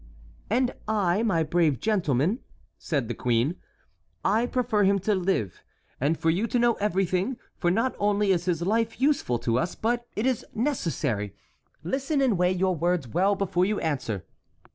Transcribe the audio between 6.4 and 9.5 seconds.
to know everything, for not only is his life useful